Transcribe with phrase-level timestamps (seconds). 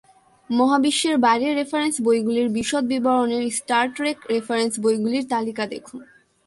[0.49, 6.01] মহাবিশ্বের বাইরের রেফারেন্স বইগুলির বিশদ বিবরণের স্টার ট্রেক রেফারেন্স বইগুলির তালিকা দেখুন।